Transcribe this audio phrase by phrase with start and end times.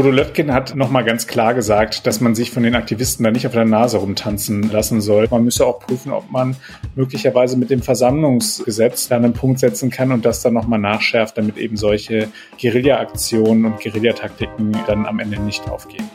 [0.00, 3.46] Bodo Löttgen hat nochmal ganz klar gesagt, dass man sich von den Aktivisten da nicht
[3.46, 5.28] auf der Nase rumtanzen lassen soll.
[5.30, 6.56] Man müsse auch prüfen, ob man
[6.94, 11.58] möglicherweise mit dem Versammlungsgesetz da einen Punkt setzen kann und das dann nochmal nachschärft, damit
[11.58, 12.28] eben solche
[12.58, 16.08] Guerilla-Aktionen und Guerillataktiken dann am Ende nicht aufgehen.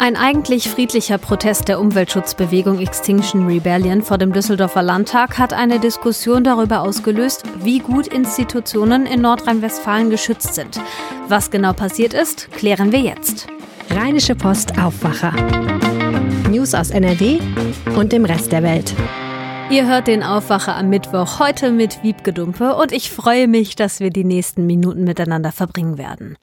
[0.00, 6.42] Ein eigentlich friedlicher Protest der Umweltschutzbewegung Extinction Rebellion vor dem Düsseldorfer Landtag hat eine Diskussion
[6.42, 10.80] darüber ausgelöst, wie gut Institutionen in Nordrhein-Westfalen geschützt sind.
[11.28, 13.46] Was genau passiert ist, klären wir jetzt.
[13.90, 15.34] Rheinische Post Aufwacher.
[16.48, 17.38] News aus NRW
[17.94, 18.94] und dem Rest der Welt.
[19.70, 24.10] Ihr hört den Aufwacher am Mittwoch heute mit Wiebgedumpe und ich freue mich, dass wir
[24.10, 26.36] die nächsten Minuten miteinander verbringen werden.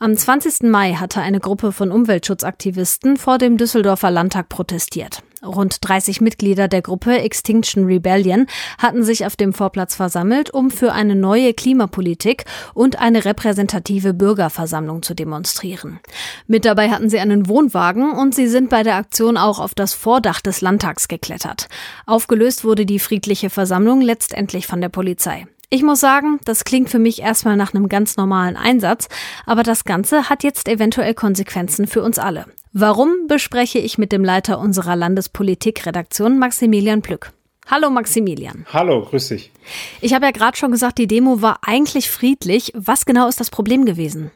[0.00, 0.70] Am 20.
[0.70, 5.23] Mai hatte eine Gruppe von Umweltschutzaktivisten vor dem Düsseldorfer Landtag protestiert.
[5.44, 8.46] Rund 30 Mitglieder der Gruppe Extinction Rebellion
[8.78, 15.02] hatten sich auf dem Vorplatz versammelt, um für eine neue Klimapolitik und eine repräsentative Bürgerversammlung
[15.02, 16.00] zu demonstrieren.
[16.46, 19.92] Mit dabei hatten sie einen Wohnwagen und sie sind bei der Aktion auch auf das
[19.92, 21.68] Vordach des Landtags geklettert.
[22.06, 25.46] Aufgelöst wurde die friedliche Versammlung letztendlich von der Polizei.
[25.70, 29.08] Ich muss sagen, das klingt für mich erstmal nach einem ganz normalen Einsatz,
[29.44, 32.46] aber das Ganze hat jetzt eventuell Konsequenzen für uns alle.
[32.76, 37.32] Warum bespreche ich mit dem Leiter unserer Landespolitikredaktion Maximilian Plück.
[37.68, 38.66] Hallo Maximilian.
[38.72, 39.52] Hallo, grüß dich.
[40.00, 42.72] Ich habe ja gerade schon gesagt, die Demo war eigentlich friedlich.
[42.74, 44.32] Was genau ist das Problem gewesen?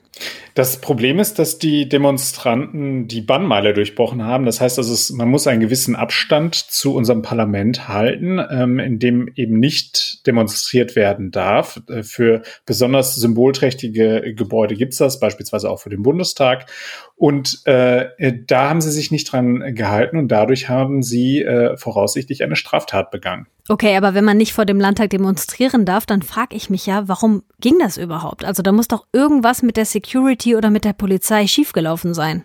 [0.54, 4.44] Das Problem ist, dass die Demonstranten die Bannmeile durchbrochen haben.
[4.44, 8.98] Das heißt, also es, man muss einen gewissen Abstand zu unserem Parlament halten, ähm, in
[8.98, 11.80] dem eben nicht demonstriert werden darf.
[11.88, 16.66] Äh, für besonders symbolträchtige Gebäude gibt's das, beispielsweise auch für den Bundestag.
[17.14, 18.06] Und äh,
[18.46, 23.12] da haben sie sich nicht dran gehalten und dadurch haben sie äh, voraussichtlich eine Straftat
[23.12, 23.46] begangen.
[23.70, 27.06] Okay, aber wenn man nicht vor dem Landtag demonstrieren darf, dann frage ich mich ja,
[27.06, 28.44] warum ging das überhaupt?
[28.44, 32.44] Also da muss doch irgendwas mit der Security oder mit der Polizei schiefgelaufen sein.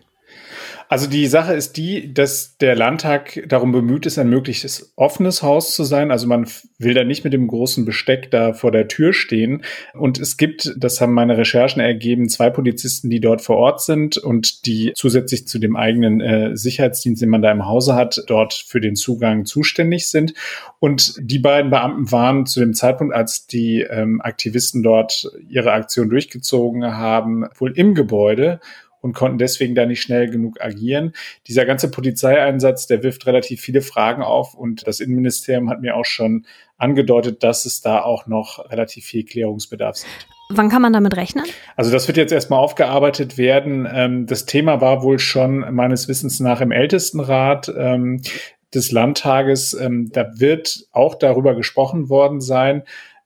[0.88, 5.74] Also die Sache ist die, dass der Landtag darum bemüht ist, ein möglichst offenes Haus
[5.74, 6.10] zu sein.
[6.10, 6.46] Also man
[6.78, 9.62] will da nicht mit dem großen Besteck da vor der Tür stehen.
[9.94, 14.18] Und es gibt, das haben meine Recherchen ergeben, zwei Polizisten, die dort vor Ort sind
[14.18, 18.52] und die zusätzlich zu dem eigenen äh, Sicherheitsdienst, den man da im Hause hat, dort
[18.52, 20.34] für den Zugang zuständig sind.
[20.80, 26.10] Und die beiden Beamten waren zu dem Zeitpunkt, als die ähm, Aktivisten dort ihre Aktion
[26.10, 28.60] durchgezogen haben, wohl im Gebäude
[29.04, 31.12] und konnten deswegen da nicht schnell genug agieren.
[31.46, 36.06] Dieser ganze Polizeieinsatz, der wirft relativ viele Fragen auf und das Innenministerium hat mir auch
[36.06, 36.46] schon
[36.78, 40.26] angedeutet, dass es da auch noch relativ viel Klärungsbedarf gibt.
[40.48, 41.44] Wann kann man damit rechnen?
[41.76, 43.86] Also das wird jetzt erstmal aufgearbeitet werden.
[43.92, 48.22] Ähm, das Thema war wohl schon meines Wissens nach im Ältestenrat ähm,
[48.74, 49.74] des Landtages.
[49.74, 52.84] Ähm, da wird auch darüber gesprochen worden sein.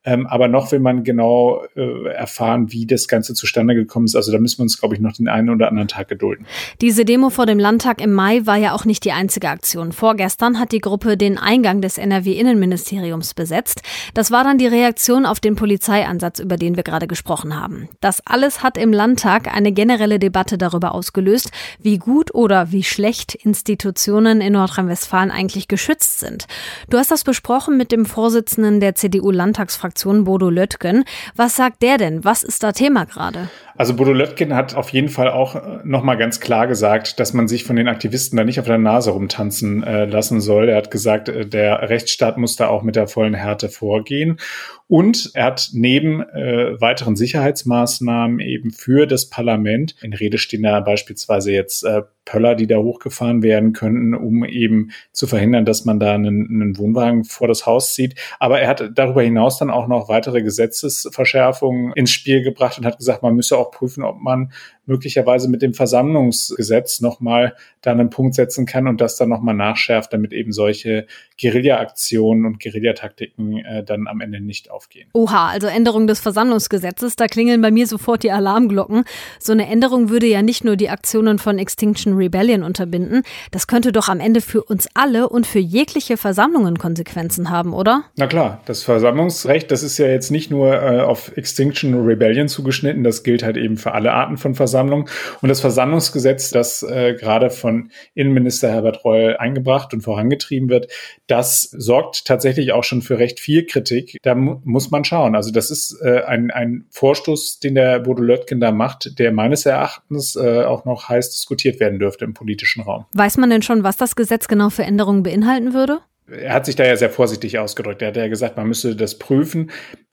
[0.08, 4.16] Ähm, aber noch will man genau äh, erfahren, wie das Ganze zustande gekommen ist.
[4.16, 6.46] Also da müssen wir uns, glaube ich, noch den einen oder anderen Tag gedulden.
[6.80, 9.92] Diese Demo vor dem Landtag im Mai war ja auch nicht die einzige Aktion.
[9.92, 13.82] Vorgestern hat die Gruppe den Eingang des NRW-Innenministeriums besetzt.
[14.14, 17.90] Das war dann die Reaktion auf den Polizeiansatz, über den wir gerade gesprochen haben.
[18.00, 23.34] Das alles hat im Landtag eine generelle Debatte darüber ausgelöst, wie gut oder wie schlecht
[23.34, 26.46] Institutionen in Nordrhein-Westfalen eigentlich geschützt sind.
[26.88, 31.04] Du hast das besprochen mit dem Vorsitzenden der CDU-Landtagsfraktion Fraktion Bodo Löttgen.
[31.34, 32.24] Was sagt der denn?
[32.24, 33.48] Was ist da Thema gerade?
[33.76, 37.48] Also Bodo Löttgen hat auf jeden Fall auch äh, nochmal ganz klar gesagt, dass man
[37.48, 40.68] sich von den Aktivisten da nicht auf der Nase rumtanzen äh, lassen soll.
[40.68, 44.38] Er hat gesagt, äh, der Rechtsstaat muss da auch mit der vollen Härte vorgehen.
[44.86, 50.78] Und er hat neben äh, weiteren Sicherheitsmaßnahmen eben für das Parlament, in Rede stehen da
[50.78, 56.00] beispielsweise jetzt äh, Pöller, die da hochgefahren werden könnten, um eben zu verhindern, dass man
[56.00, 58.16] da einen, einen Wohnwagen vor das Haus zieht.
[58.40, 62.98] Aber er hat darüber hinaus dann auch noch weitere Gesetzesverschärfungen ins Spiel gebracht und hat
[62.98, 64.52] gesagt, man müsse auch auch prüfen, ob man
[64.88, 70.12] möglicherweise mit dem Versammlungsgesetz nochmal da einen Punkt setzen kann und das dann nochmal nachschärft,
[70.12, 71.06] damit eben solche
[71.40, 75.08] Guerilla-Aktionen und Guerillataktiken äh, dann am Ende nicht aufgehen.
[75.12, 79.04] Oha, also Änderung des Versammlungsgesetzes, da klingeln bei mir sofort die Alarmglocken.
[79.38, 83.92] So eine Änderung würde ja nicht nur die Aktionen von Extinction Rebellion unterbinden, das könnte
[83.92, 88.04] doch am Ende für uns alle und für jegliche Versammlungen Konsequenzen haben, oder?
[88.16, 93.04] Na klar, das Versammlungsrecht, das ist ja jetzt nicht nur äh, auf Extinction Rebellion zugeschnitten,
[93.04, 94.77] das gilt halt eben für alle Arten von Versammlungen.
[94.86, 100.88] Und das Versammlungsgesetz, das äh, gerade von Innenminister Herbert Reul eingebracht und vorangetrieben wird,
[101.26, 104.18] das sorgt tatsächlich auch schon für recht viel Kritik.
[104.22, 105.34] Da mu muss man schauen.
[105.34, 109.66] Also das ist äh, ein, ein Vorstoß, den der Bodo Löttgen da macht, der meines
[109.66, 113.06] Erachtens äh, auch noch heiß diskutiert werden dürfte im politischen Raum.
[113.12, 116.00] Weiß man denn schon, was das Gesetz genau für Änderungen beinhalten würde?
[116.30, 118.02] Er hat sich da ja sehr vorsichtig ausgedrückt.
[118.02, 119.70] Er hat ja gesagt, man müsse das prüfen.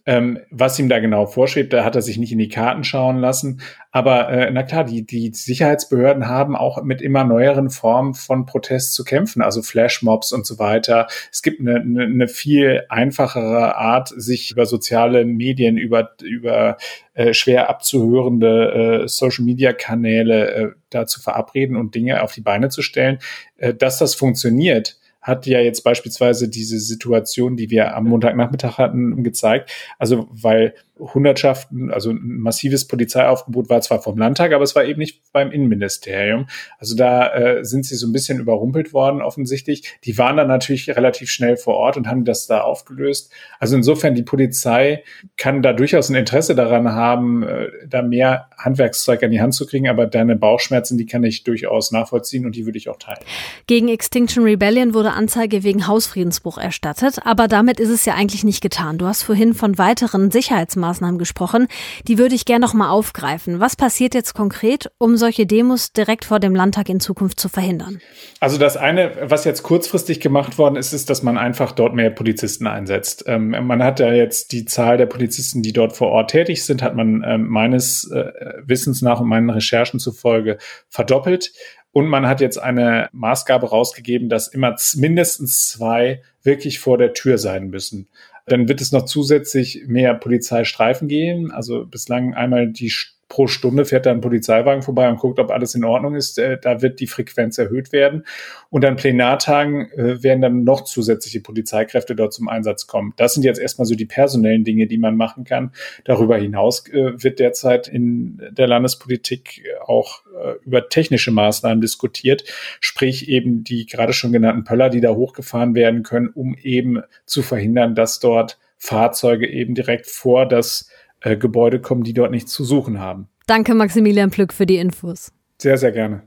[0.07, 3.17] Ähm, was ihm da genau vorschwebt, da hat er sich nicht in die Karten schauen
[3.17, 3.61] lassen.
[3.89, 8.93] Aber äh, na klar, die, die Sicherheitsbehörden haben auch mit immer neueren Formen von Protest
[8.93, 11.07] zu kämpfen, also Flashmobs und so weiter.
[11.31, 16.77] Es gibt eine, eine, eine viel einfachere Art, sich über soziale Medien, über, über
[17.15, 22.83] äh, schwer abzuhörende äh, Social-Media-Kanäle äh, da zu verabreden und Dinge auf die Beine zu
[22.83, 23.17] stellen.
[23.57, 29.23] Äh, dass das funktioniert, hat ja jetzt beispielsweise diese Situation, die wir am Montagnachmittag hatten,
[29.23, 29.71] gezeigt.
[29.97, 34.99] Also weil Hundertschaften, also ein massives Polizeiaufgebot war zwar vom Landtag, aber es war eben
[34.99, 36.47] nicht beim Innenministerium.
[36.79, 39.97] Also da äh, sind sie so ein bisschen überrumpelt worden offensichtlich.
[40.05, 43.29] Die waren dann natürlich relativ schnell vor Ort und haben das da aufgelöst.
[43.59, 45.03] Also insofern die Polizei
[45.35, 49.65] kann da durchaus ein Interesse daran haben, äh, da mehr Handwerkszeug an die Hand zu
[49.65, 53.19] kriegen, aber deine Bauchschmerzen, die kann ich durchaus nachvollziehen und die würde ich auch teilen.
[53.67, 58.61] Gegen Extinction Rebellion wurde Anzeige wegen Hausfriedensbruch erstattet, aber damit ist es ja eigentlich nicht
[58.61, 58.97] getan.
[58.97, 61.67] Du hast vorhin von weiteren Sicherheitsmaßnahmen Maßnahmen gesprochen.
[62.07, 63.59] Die würde ich gerne noch mal aufgreifen.
[63.59, 67.99] Was passiert jetzt konkret, um solche Demos direkt vor dem Landtag in Zukunft zu verhindern?
[68.39, 72.11] Also das eine, was jetzt kurzfristig gemacht worden ist, ist, dass man einfach dort mehr
[72.11, 73.23] Polizisten einsetzt.
[73.27, 76.83] Ähm, man hat ja jetzt die Zahl der Polizisten, die dort vor Ort tätig sind,
[76.83, 78.31] hat man äh, meines äh,
[78.63, 80.57] Wissens nach und meinen Recherchen zufolge
[80.89, 81.51] verdoppelt.
[81.91, 87.37] Und man hat jetzt eine Maßgabe rausgegeben, dass immer mindestens zwei wirklich vor der Tür
[87.37, 88.09] sein müssen.
[88.45, 91.51] Dann wird es noch zusätzlich mehr Polizeistreifen geben.
[91.51, 92.91] Also bislang einmal die
[93.27, 96.37] pro Stunde fährt da ein Polizeiwagen vorbei und guckt, ob alles in Ordnung ist.
[96.37, 98.23] Äh, da wird die Frequenz erhöht werden.
[98.69, 103.13] Und an Plenartagen äh, werden dann noch zusätzliche Polizeikräfte dort zum Einsatz kommen.
[103.17, 105.71] Das sind jetzt erstmal so die personellen Dinge, die man machen kann.
[106.03, 110.23] Darüber hinaus äh, wird derzeit in der Landespolitik auch
[110.65, 112.43] über technische Maßnahmen diskutiert,
[112.81, 117.41] sprich eben die gerade schon genannten Pöller, die da hochgefahren werden können, um eben zu
[117.41, 120.89] verhindern, dass dort Fahrzeuge eben direkt vor das
[121.25, 123.27] äh, Gebäude kommen, die dort nichts zu suchen haben.
[123.47, 125.31] Danke, Maximilian Plück, für die Infos.
[125.59, 126.21] Sehr, sehr gerne.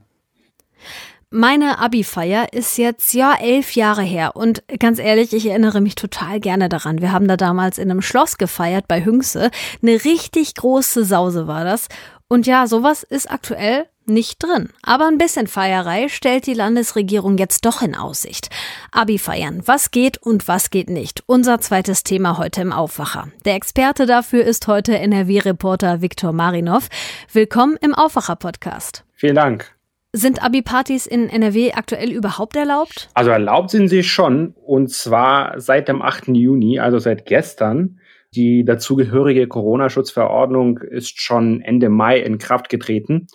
[1.31, 6.41] Meine Abi-Feier ist jetzt ja elf Jahre her und ganz ehrlich, ich erinnere mich total
[6.41, 7.01] gerne daran.
[7.01, 9.51] Wir haben da damals in einem Schloss gefeiert bei Hüngse.
[9.83, 11.89] Eine richtig große Sause war das.
[12.29, 14.71] Und ja, sowas ist aktuell nicht drin.
[14.83, 18.51] Aber ein bisschen Feierei stellt die Landesregierung jetzt doch in Aussicht.
[18.91, 19.63] Abi feiern.
[19.67, 21.23] Was geht und was geht nicht?
[21.27, 23.29] Unser zweites Thema heute im Aufwacher.
[23.45, 26.89] Der Experte dafür ist heute NRW-Reporter Viktor Marinov.
[27.33, 29.05] Willkommen im Aufwacher-Podcast.
[29.15, 29.75] Vielen Dank.
[30.13, 33.11] Sind Abi-Partys in NRW aktuell überhaupt erlaubt?
[33.13, 34.55] Also erlaubt sind sie schon.
[34.65, 36.29] Und zwar seit dem 8.
[36.29, 38.01] Juni, also seit gestern.
[38.35, 43.27] Die dazugehörige Corona-Schutzverordnung ist schon Ende Mai in Kraft getreten.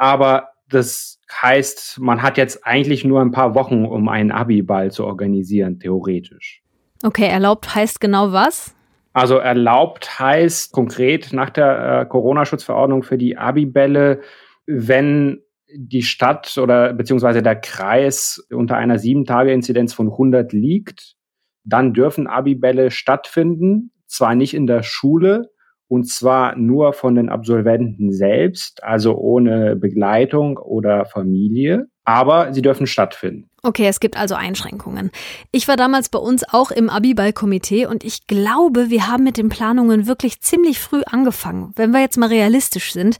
[0.00, 5.04] Aber das heißt, man hat jetzt eigentlich nur ein paar Wochen, um einen Abi-Ball zu
[5.04, 6.62] organisieren, theoretisch.
[7.04, 8.74] Okay, erlaubt heißt genau was?
[9.12, 14.22] Also erlaubt heißt konkret nach der äh, Corona-Schutzverordnung für die Abi-Bälle,
[14.64, 21.16] wenn die Stadt oder beziehungsweise der Kreis unter einer sieben Tage Inzidenz von 100 liegt,
[21.64, 25.50] dann dürfen Abi-Bälle stattfinden, zwar nicht in der Schule,
[25.90, 32.86] und zwar nur von den Absolventen selbst, also ohne Begleitung oder Familie, aber sie dürfen
[32.86, 33.50] stattfinden.
[33.62, 35.10] Okay, es gibt also Einschränkungen.
[35.50, 39.48] Ich war damals bei uns auch im Abiball-Komitee und ich glaube, wir haben mit den
[39.48, 41.72] Planungen wirklich ziemlich früh angefangen.
[41.74, 43.16] Wenn wir jetzt mal realistisch sind,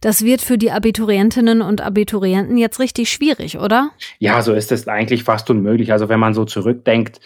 [0.00, 3.90] das wird für die Abiturientinnen und Abiturienten jetzt richtig schwierig, oder?
[4.18, 5.92] Ja, so ist es eigentlich fast unmöglich.
[5.92, 7.20] Also wenn man so zurückdenkt,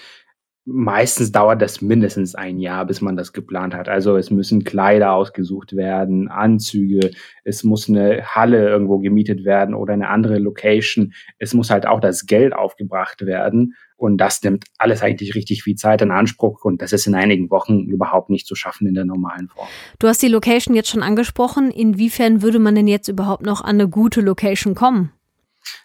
[0.70, 3.88] meistens dauert das mindestens ein Jahr, bis man das geplant hat.
[3.88, 7.10] Also es müssen Kleider ausgesucht werden, Anzüge,
[7.44, 11.14] es muss eine Halle irgendwo gemietet werden oder eine andere Location.
[11.38, 13.74] Es muss halt auch das Geld aufgebracht werden.
[13.96, 16.64] Und das nimmt alles eigentlich richtig viel Zeit in Anspruch.
[16.64, 19.66] Und das ist in einigen Wochen überhaupt nicht zu schaffen in der normalen Form.
[19.98, 21.70] Du hast die Location jetzt schon angesprochen.
[21.70, 25.12] Inwiefern würde man denn jetzt überhaupt noch an eine gute Location kommen?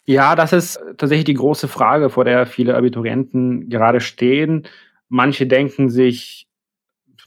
[0.06, 4.68] Ja, das ist tatsächlich die große Frage, vor der viele Abiturienten gerade stehen.
[5.10, 6.48] Manche denken sich,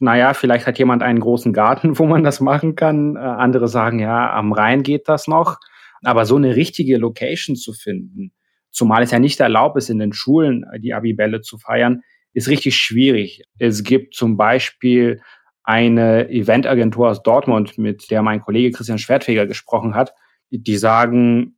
[0.01, 3.17] naja, vielleicht hat jemand einen großen Garten, wo man das machen kann.
[3.17, 5.57] Äh, andere sagen, ja, am Rhein geht das noch.
[6.03, 8.33] Aber so eine richtige Location zu finden,
[8.71, 12.03] zumal es ja nicht erlaubt ist, in den Schulen die Abibälle zu feiern,
[12.35, 13.43] ist richtig schwierig.
[13.59, 15.21] Es gibt zum Beispiel
[15.65, 20.13] eine Eventagentur aus Dortmund, mit der mein Kollege Christian Schwertfeger gesprochen hat.
[20.51, 21.57] Die sagen,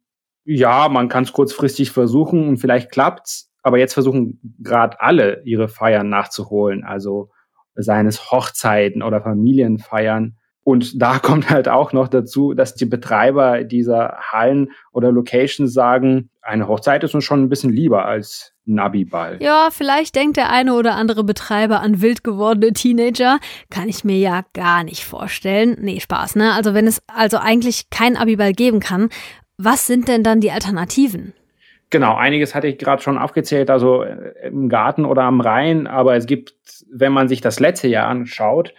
[0.48, 5.68] ja, man kann es kurzfristig versuchen und vielleicht klappt's, aber jetzt versuchen gerade alle ihre
[5.68, 7.30] Feiern nachzuholen, also
[7.74, 10.36] seines Hochzeiten oder Familienfeiern.
[10.64, 16.30] Und da kommt halt auch noch dazu, dass die Betreiber dieser Hallen oder Locations sagen,
[16.40, 19.36] eine Hochzeit ist uns schon ein bisschen lieber als einen Abiball.
[19.42, 23.38] Ja, vielleicht denkt der eine oder andere Betreiber an wild gewordene Teenager.
[23.70, 25.76] Kann ich mir ja gar nicht vorstellen.
[25.78, 26.54] Nee, Spaß, ne?
[26.54, 29.10] Also wenn es also eigentlich kein Abiball geben kann,
[29.58, 31.34] was sind denn dann die Alternativen?
[31.90, 36.16] Genau, einiges hatte ich gerade schon aufgezählt, also äh, im Garten oder am Rhein, aber
[36.16, 36.54] es gibt,
[36.92, 38.74] wenn man sich das letzte Jahr anschaut,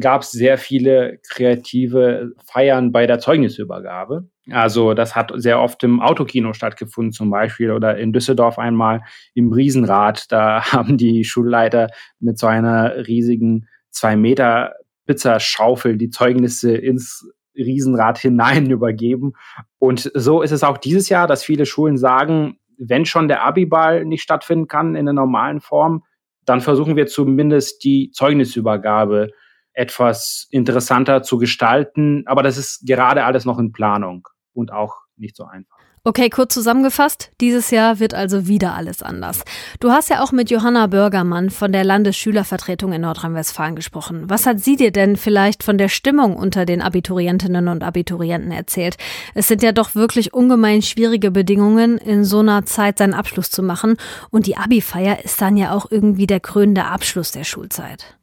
[0.00, 4.28] gab es sehr viele kreative Feiern bei der Zeugnisübergabe.
[4.50, 9.02] Also das hat sehr oft im Autokino stattgefunden zum Beispiel oder in Düsseldorf einmal
[9.34, 10.32] im Riesenrad.
[10.32, 14.74] Da haben die Schulleiter mit so einer riesigen zwei Meter
[15.06, 19.32] Pizzaschaufel die Zeugnisse ins Riesenrad hinein übergeben.
[19.78, 24.04] Und so ist es auch dieses Jahr, dass viele Schulen sagen, wenn schon der Abiball
[24.04, 26.04] nicht stattfinden kann in der normalen Form,
[26.44, 29.30] dann versuchen wir zumindest die Zeugnisübergabe
[29.72, 32.22] etwas interessanter zu gestalten.
[32.26, 35.76] Aber das ist gerade alles noch in Planung und auch nicht so einfach.
[36.04, 39.44] Okay, kurz zusammengefasst, dieses Jahr wird also wieder alles anders.
[39.80, 44.30] Du hast ja auch mit Johanna Bürgermann von der Landesschülervertretung in Nordrhein-Westfalen gesprochen.
[44.30, 48.96] Was hat sie dir denn vielleicht von der Stimmung unter den Abiturientinnen und Abiturienten erzählt?
[49.34, 53.62] Es sind ja doch wirklich ungemein schwierige Bedingungen, in so einer Zeit seinen Abschluss zu
[53.62, 53.96] machen.
[54.30, 58.16] Und die Abi-Feier ist dann ja auch irgendwie der krönende Abschluss der Schulzeit.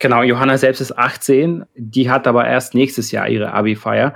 [0.00, 4.14] Genau, Johanna selbst ist 18, die hat aber erst nächstes Jahr ihre Abi-Feier.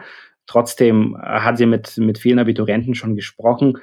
[0.52, 3.78] Trotzdem äh, hat sie mit, mit vielen Abiturienten schon gesprochen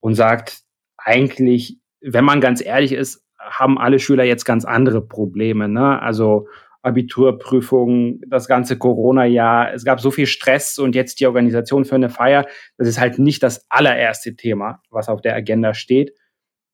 [0.00, 0.62] und sagt,
[0.96, 5.68] eigentlich, wenn man ganz ehrlich ist, haben alle Schüler jetzt ganz andere Probleme.
[5.68, 6.02] Ne?
[6.02, 6.48] Also
[6.82, 12.10] Abiturprüfungen, das ganze Corona-Jahr, es gab so viel Stress und jetzt die Organisation für eine
[12.10, 12.46] Feier,
[12.78, 16.12] das ist halt nicht das allererste Thema, was auf der Agenda steht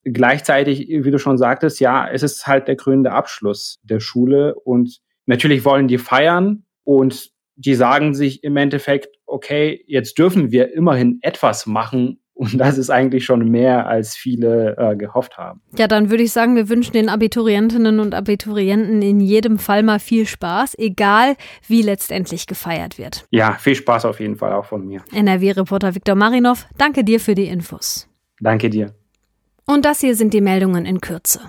[0.05, 5.01] gleichzeitig, wie du schon sagtest, ja, es ist halt der krönende Abschluss der Schule und
[5.27, 11.19] natürlich wollen die feiern und die sagen sich im Endeffekt, okay, jetzt dürfen wir immerhin
[11.23, 15.61] etwas machen und das ist eigentlich schon mehr, als viele äh, gehofft haben.
[15.79, 20.01] Ja, dann würde ich sagen, wir wünschen den Abiturientinnen und Abiturienten in jedem Fall mal
[20.01, 21.37] viel Spaß, egal
[21.69, 23.25] wie letztendlich gefeiert wird.
[23.31, 25.03] Ja, viel Spaß auf jeden Fall auch von mir.
[25.13, 28.09] NRW-Reporter Viktor Marinov, danke dir für die Infos.
[28.41, 28.95] Danke dir.
[29.65, 31.41] Und das hier sind die Meldungen in Kürze.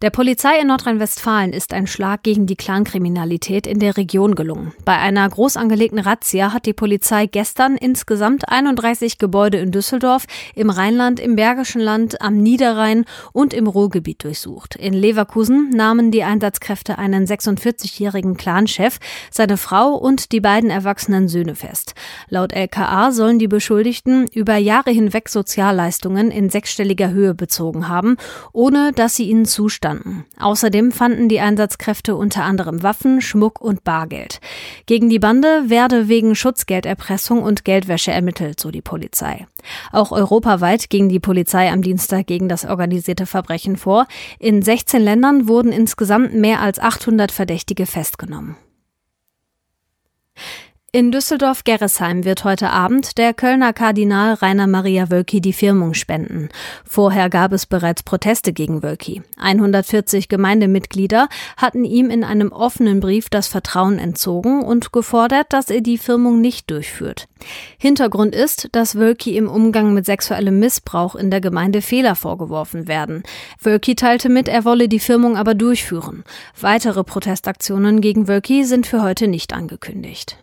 [0.00, 4.72] Der Polizei in Nordrhein-Westfalen ist ein Schlag gegen die Clankriminalität in der Region gelungen.
[4.84, 10.70] Bei einer groß angelegten Razzia hat die Polizei gestern insgesamt 31 Gebäude in Düsseldorf, im
[10.70, 14.76] Rheinland, im Bergischen Land, am Niederrhein und im Ruhrgebiet durchsucht.
[14.76, 19.00] In Leverkusen nahmen die Einsatzkräfte einen 46-jährigen Clanchef,
[19.32, 21.96] seine Frau und die beiden erwachsenen Söhne fest.
[22.28, 28.16] Laut LKA sollen die Beschuldigten über Jahre hinweg Sozialleistungen in sechsstelliger Höhe bezogen haben,
[28.52, 30.26] ohne dass sie ihnen zustanden standen.
[30.38, 34.40] Außerdem fanden die Einsatzkräfte unter anderem Waffen, Schmuck und Bargeld.
[34.84, 39.46] Gegen die Bande werde wegen Schutzgelderpressung und Geldwäsche ermittelt, so die Polizei.
[39.90, 44.06] Auch europaweit ging die Polizei am Dienstag gegen das organisierte Verbrechen vor.
[44.38, 48.56] In 16 Ländern wurden insgesamt mehr als 800 Verdächtige festgenommen.
[50.90, 56.48] In Düsseldorf-Gerresheim wird heute Abend der Kölner Kardinal Rainer Maria Wölki die Firmung spenden.
[56.82, 59.20] Vorher gab es bereits Proteste gegen Wölki.
[59.36, 61.28] 140 Gemeindemitglieder
[61.58, 66.40] hatten ihm in einem offenen Brief das Vertrauen entzogen und gefordert, dass er die Firmung
[66.40, 67.28] nicht durchführt.
[67.76, 73.24] Hintergrund ist, dass Wölki im Umgang mit sexuellem Missbrauch in der Gemeinde Fehler vorgeworfen werden.
[73.60, 76.24] Wölki teilte mit, er wolle die Firmung aber durchführen.
[76.58, 80.38] Weitere Protestaktionen gegen Wölki sind für heute nicht angekündigt.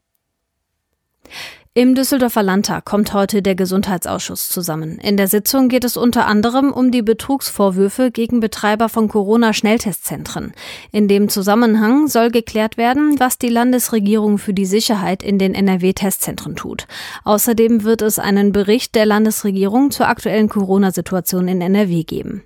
[1.78, 4.98] Im Düsseldorfer Landtag kommt heute der Gesundheitsausschuss zusammen.
[4.98, 10.54] In der Sitzung geht es unter anderem um die Betrugsvorwürfe gegen Betreiber von Corona-Schnelltestzentren.
[10.94, 16.56] In dem Zusammenhang soll geklärt werden, was die Landesregierung für die Sicherheit in den NRW-Testzentren
[16.56, 16.88] tut.
[17.26, 22.46] Außerdem wird es einen Bericht der Landesregierung zur aktuellen Corona-Situation in NRW geben.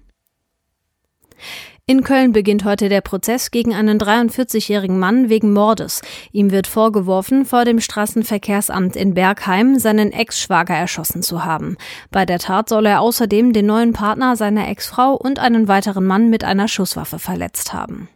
[1.89, 6.03] In Köln beginnt heute der Prozess gegen einen 43-jährigen Mann wegen Mordes.
[6.31, 11.77] Ihm wird vorgeworfen, vor dem Straßenverkehrsamt in Bergheim seinen Ex-Schwager erschossen zu haben.
[12.11, 16.29] Bei der Tat soll er außerdem den neuen Partner seiner Ex-Frau und einen weiteren Mann
[16.29, 18.07] mit einer Schusswaffe verletzt haben.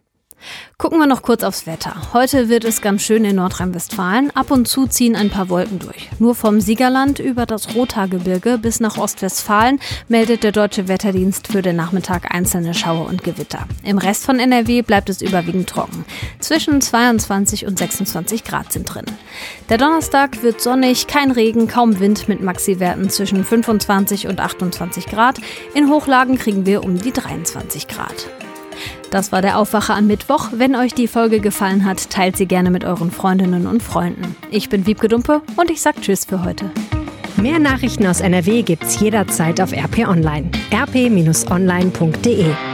[0.78, 1.96] Gucken wir noch kurz aufs Wetter.
[2.14, 4.32] Heute wird es ganz schön in Nordrhein-Westfalen.
[4.36, 6.10] Ab und zu ziehen ein paar Wolken durch.
[6.20, 11.76] Nur vom Siegerland über das Rothaargebirge bis nach Ostwestfalen meldet der Deutsche Wetterdienst für den
[11.76, 13.68] Nachmittag einzelne Schauer und Gewitter.
[13.84, 16.06] Im Rest von NRW bleibt es überwiegend trocken.
[16.40, 19.06] Zwischen 22 und 26 Grad sind drin.
[19.70, 25.40] Der Donnerstag wird sonnig, kein Regen, kaum Wind mit Maxiwerten zwischen 25 und 28 Grad.
[25.74, 28.30] In Hochlagen kriegen wir um die 23 Grad.
[29.12, 30.50] Das war der Aufwacher am Mittwoch.
[30.52, 34.36] Wenn euch die Folge gefallen hat, teilt sie gerne mit euren Freundinnen und Freunden.
[34.52, 36.72] Ich bin Wiebke Dumpe und ich sag Tschüss für heute.
[37.38, 40.50] Mehr Nachrichten aus NRW gibt's jederzeit auf RP Online.
[40.72, 42.73] rp-online.de